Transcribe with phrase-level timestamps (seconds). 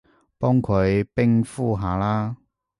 [0.39, 2.35] 幫佢冰敷下啦